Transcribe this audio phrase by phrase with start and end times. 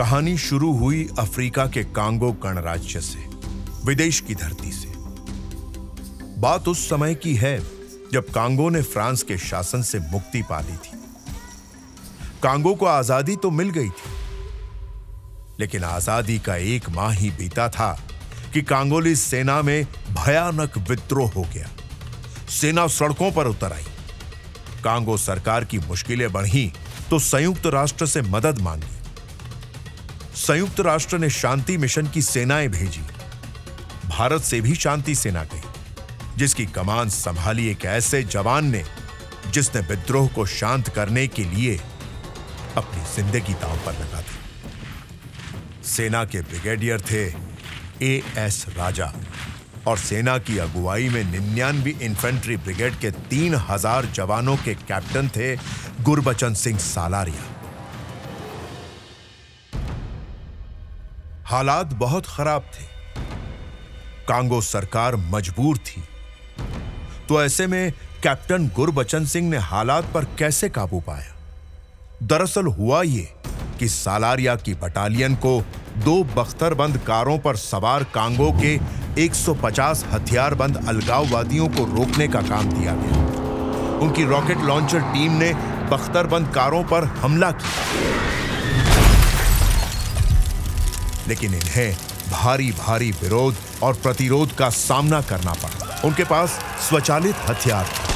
[0.00, 3.18] कहानी शुरू हुई अफ्रीका के कांगो गणराज्य से,
[3.84, 4.88] विदेश की धरती से।
[6.40, 7.58] बात उस समय की है
[8.12, 10.98] जब कांगो ने फ्रांस के शासन से मुक्ति पा ली थी।
[12.42, 14.12] कांगो को आज़ादी तो मिल गई थी,
[15.60, 17.92] लेकिन आज़ादी का एक माह ही बीता था
[18.54, 21.68] कि कांगोली सेना में भयानक विद्रोह हो गया।
[22.50, 23.84] सेना सड़कों पर उतर आई।
[24.84, 26.70] कांगो सरकार की मुश्किलें बढ़ी
[27.10, 28.98] तो संयुक्त राष्ट्र से मदद मांगी।
[30.40, 33.00] संयुक्त राष्ट्र ने शांति मिशन की सेनाएँ भेजी।
[34.08, 35.60] भारत से भी शांति सेना गई,
[36.38, 38.82] जिसकी कमान संभाली एक ऐसे जवान ने,
[39.52, 41.76] जिसने विद्रोह को शांत करने के लिए
[42.76, 47.24] अपनी ज़िंदगी दांव पर लगा दी। सेना के ब्रिगेडियर थे
[48.02, 49.12] ए एस राजा,
[49.86, 55.56] और सेना की अगुवाई में निन्यानवी इन्फेंट्री ब्रिगेड के तीन हज़ार जवानों के कैप्टन थे
[56.02, 57.56] गुरबचन सिंह सालारिया।
[61.50, 62.84] हालात बहुत खराब थे।
[64.28, 66.02] कांगो सरकार मजबूर थी।
[67.28, 67.92] तो ऐसे में
[68.22, 71.34] कैप्टन गुरबचन सिंह ने हालात पर कैसे काबू पाया?
[72.22, 73.34] दरअसल हुआ ये
[73.78, 75.64] कि सालारिया की बटालियन को
[75.98, 78.80] दो बख्तरबंद कारों पर सवार कांगो के
[79.22, 83.24] 150 हथियारबंद अलगाववादियों को रोकने का काम दिया गया।
[83.98, 85.54] उनकी रॉकेट लॉन्चर टीम ने
[85.90, 88.39] बख्तरबंद कारों पर हमला किया।
[91.30, 91.96] लेकिन इन्हें
[92.30, 98.08] भारी भारी विरोध और प्रतिरोध का सामना करना पड़ा। उनके पास स्वचालित हथियार थे।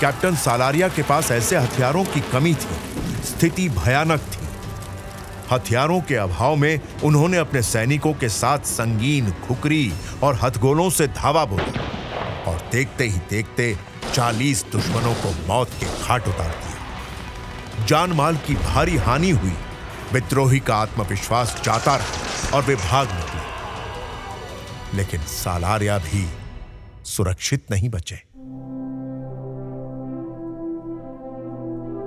[0.00, 4.42] कैप्टन सालारिया के पास ऐसे हथियारों की कमी थी। स्थिति भयानक थी।
[5.52, 9.92] हथियारों के अभाव में उन्होंने अपने सैनिकों के साथ संगीन, खुकरी
[10.22, 13.76] और हथगोलों से धावा बोला और देखते ही देखते
[14.14, 16.73] चालीस दुश्मनों को मौत के घाट उतार दिया
[17.86, 19.52] जान माल की भारी हानि हुई।
[20.12, 23.44] विद्रोही का आत्मविश्वास जाता रहा और वे भाग निकले।
[24.96, 26.28] लेकिन सालारिया भी
[27.04, 28.16] सुरक्षित नहीं बचे।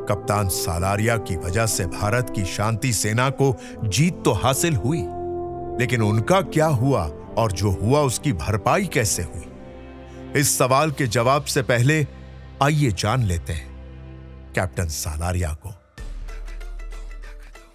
[0.09, 5.01] कप्तान सालारिया की वजह से भारत की शांति सेना को जीत तो हासिल हुई,
[5.79, 9.45] लेकिन उनका क्या हुआ और जो हुआ उसकी भरपाई कैसे हुई?
[10.41, 12.07] इस सवाल के जवाब से पहले
[12.63, 13.66] आइए जान लेते हैं।
[14.55, 15.73] कैप्टन सालारिया को।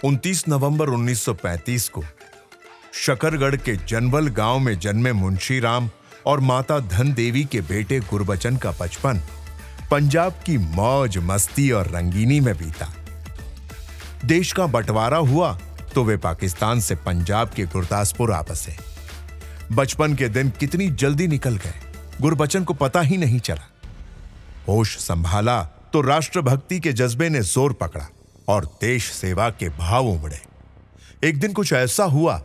[0.04, 2.02] 29 नवंबर 1935 को
[2.94, 5.90] शकरगढ़ के जनवल गाँव में जन्मे मुंशी राम
[6.26, 9.20] और माता धन देवी के बेटे गुरबचन का बचपन
[9.90, 12.92] पंजाब की मौज, मस्ती और रंगीनी में बीता।
[14.24, 15.52] देश का बंटवारा हुआ
[15.94, 18.76] तो वे पाकिस्तान से पंजाब के गुरदासपुर आ बसे
[19.72, 21.74] बचपन के दिन कितनी जल्दी निकल गए,
[22.20, 23.68] गुरबचन को पता ही नहीं चला।
[24.68, 25.60] होश संभाला
[25.92, 28.06] तो राष्ट्रभक्ति के जज्बे ने ज़ोर पकड़ा
[28.48, 30.40] और देश सेवा के भाव उमड़े
[31.24, 32.36] एक दिन कुछ ऐसा हुआ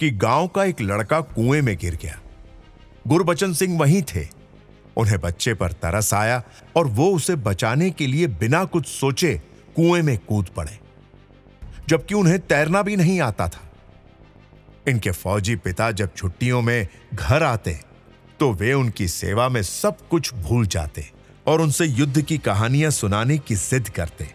[0.00, 2.18] कि गाँव का एक लड़का कुएँ में गिर गया।
[3.06, 4.26] गुरबचन सिंह वहीं थे।
[4.96, 6.42] उन्हें बच्चे पर तरस आया
[6.76, 9.34] और वो उसे बचाने के लिए बिना कुछ सोचे
[9.76, 10.78] कुएँ में कूद पड़े,
[11.88, 13.62] जबकि उन्हें तैरना भी नहीं आता था।
[14.88, 17.80] इनके फौजी पिता जब छुट्टियों में घर आते
[18.40, 21.10] तो वे उनकी सेवा में सब कुछ भूल जाते।
[21.46, 24.28] और उनसे युद्ध की कहानियाँ सुनाने की जिद करते।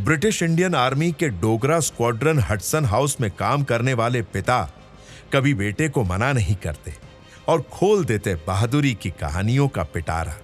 [0.00, 4.62] ब्रिटिश इंडियन आर्मी के डोगरा स्क्वाड्रन हटसन हाउस में काम करने वाले पिता
[5.32, 6.94] कभी बेटे को मना नहीं करते
[7.48, 10.34] और खोल देते बहादुरी की कहानियों का पिटारा।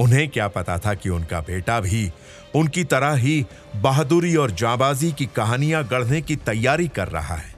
[0.00, 2.10] उन्हें क्या पता था कि उनका बेटा भी
[2.54, 3.44] उनकी तरह ही
[3.76, 7.54] बहादुरी और जाबाजी की कहानियाँ गढ़ने की तैयारी कर रहा है।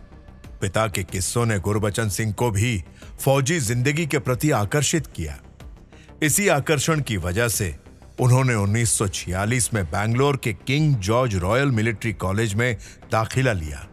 [0.61, 2.83] पिता के किस्सों ने गुरबचन सिंह को भी
[3.21, 5.39] फौजी ज़िंदगी के प्रति आकर्षित किया।
[6.23, 7.77] इसी आकर्षण की वजह से
[8.21, 12.77] उन्होंने 1946 में बैंगलोर के King George Royal Military College में
[13.13, 13.87] दाखिला लिया।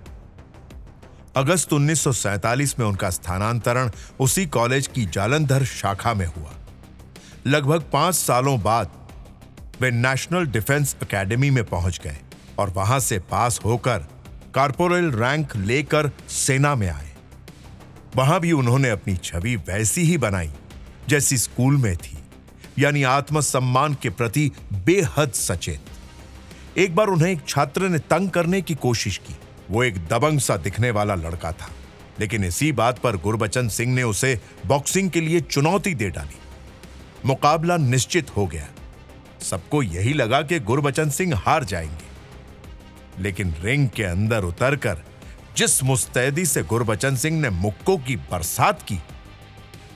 [1.35, 6.53] अगस्त 1947 में उनका स्थानांतरण उसी कॉलेज की जालंधर शाखा में हुआ।
[7.47, 8.91] लगभग पाँच सालों बाद
[9.81, 12.17] वे नेशनल डिफेंस एकेडमी में पहुँच गए
[12.59, 14.07] और वहाँ से पास होकर
[14.55, 17.13] कारपोरल रैंक लेकर सेना में आए।
[18.15, 20.51] वहाँ भी उन्होंने अपनी छवि वैसी ही बनाई,
[21.09, 22.14] जैसी स्कूल में थी।
[22.79, 25.79] यानी आत्मसम्मान के प्रति बेहद सचेत।
[26.77, 29.37] एक बार उन्हें एक छात्र ने तंग करने की कोशिश की।
[29.71, 31.69] वो एक दबंग सा दिखने वाला लड़का था।
[32.19, 36.37] लेकिन इसी बात पर गुरबचन सिंह ने उसे बॉक्सिंग के लिए चुनौती दे डाली।
[37.25, 38.67] मुकाबला निश्चित हो गया।
[39.41, 42.15] सबको यही लगा कि गुरबचन सिंह हार जाएँगे।
[43.23, 45.01] लेकिन रिंग के अंदर उतरकर
[45.57, 48.95] जिस मुस्तैदी से गुरबचन सिंह ने मुक्कों की बरसात की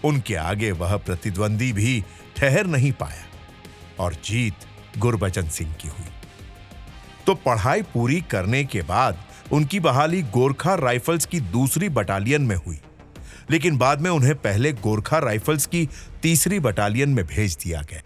[0.06, 2.04] उनके आगे वह प्रतिद्वंदी भी
[2.38, 3.26] ठहर नहीं पाया
[4.00, 4.54] और जीत
[4.98, 6.08] गुरबचन सिंह की हुई।
[7.26, 12.80] तो पढ़ाई पूरी करने के बाद उनकी बहाली गोरखा राइफल्स की दूसरी बटालियन में हुई।
[13.52, 15.90] लेकिन बाद में उन्हें पहले गोरखा राइफल्स की
[16.22, 18.02] तीसरी बटालियन में भेज दिया गया।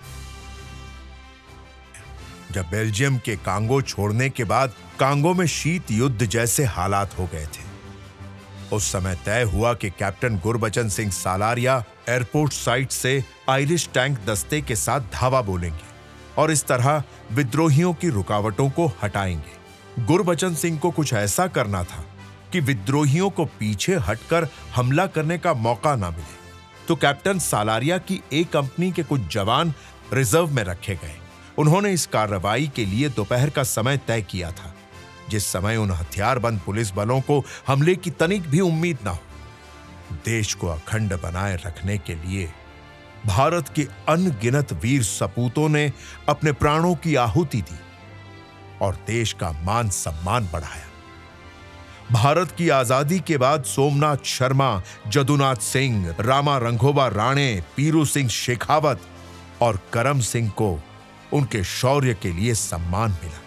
[2.52, 7.46] जब बेल्जियम के कांगो छोड़ने के बाद कांगो में शीत युद्ध जैसे हालात हो गए
[7.46, 7.73] थे।
[8.74, 14.62] उस समय तय हुआ कि captain Gurbachan Singh Salaria airport site से आयरिश टैंक दस्ते
[14.62, 15.94] के साथ धावा बोलेंगे
[16.38, 22.06] और इस तरह विद्रोहियों की रुकावटों को हटाएँगे। गुरबचन सिंह को कुछ ऐसा करना था
[22.52, 26.42] कि विद्रोहियों को पीछे हटकर हमला करने का मौका ना मिले।
[26.88, 29.74] तो कैप्टन सालारिया की एक कंपनी के कुछ जवान
[30.14, 31.16] रिज़र्व में रखे गए।
[31.58, 34.73] उन्होंने इस कार्रवाई के लिए दोपहर का समय तय किया था।
[35.34, 39.20] जिस समय उन हथियारबंद पुलिस बलों को हमले की तनिक भी उम्मीद ना हो,
[40.26, 42.52] देश को अखंड बनाए रखने के लिए
[43.26, 45.92] भारत के अनगिनत वीर सपूतों ने
[46.30, 47.80] अपने प्राणों की आहुति दी
[48.82, 50.88] और देश का मान सम्मान बढ़ाया।
[52.12, 59.02] भारत की आज़ादी के बाद सोमनाथ शर्मा, जदुनाथ सिंह, रामा रंघोबा राणे, पीरू सिंह शेखावत
[59.62, 60.78] और करम सिंह को
[61.34, 63.43] उनके शौर्य के लिए सम्मान मिला।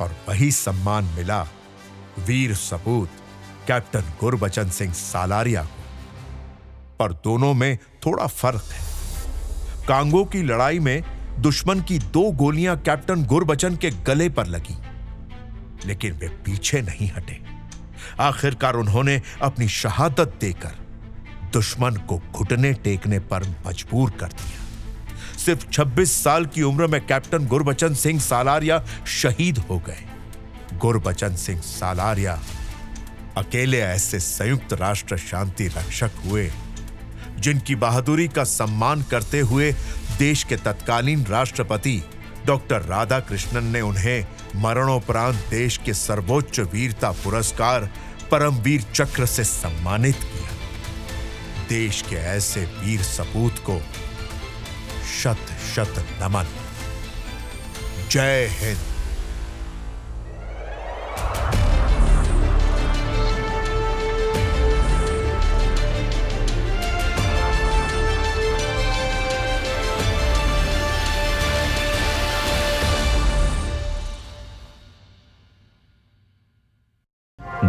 [0.00, 1.42] और वही सम्मान मिला
[2.18, 3.10] वीर सपूत,
[3.68, 5.82] कैप्टन गुरबचन सिंह सालारिया को।
[6.98, 7.76] पर दोनों में
[8.06, 11.02] थोड़ा फ़र्क है। कांगो की लड़ाई में
[11.40, 14.76] दुश्मन की दो गोलियाँ कैप्टन गुरबचन के गले पर लगी,
[15.86, 17.40] लेकिन वे पीछे नहीं हटे।
[18.20, 20.82] आखिरकार उन्होंने अपनी शहादत देकर
[21.52, 24.63] दुश्मन को घुटने टेकने पर मजबूर कर दिया।
[25.44, 30.04] सिर्फ़ 26 साल की उम्र में कैप्टन गुरबचन सिंह सालारिया शहीद हो गए।
[30.78, 32.40] गुरबचन सिंह सालारिया
[33.36, 36.50] अकेले ऐसे संयुक्त राष्ट्र शांति रक्षक हुए,
[37.38, 39.72] जिनकी बहादुरी का सम्मान करते हुए
[40.18, 42.02] देश के तत्कालीन राष्ट्रपति
[42.46, 44.26] डॉक्टर राधा कृष्णन ने उन्हें
[44.56, 47.90] मरणोपरांत देश के सर्वोच्च वीरता पुरस्कार
[48.30, 50.50] परमवीर चक्र से सम्मानित किया।
[51.68, 53.80] देश के ऐसे वीर सपूत को
[55.23, 56.53] शत शत नमन
[58.11, 58.87] जय Hind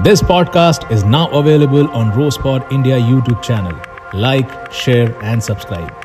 [0.03, 3.79] This podcast is now available on Rosepod India YouTube channel.
[4.15, 6.04] Like, share, and subscribe.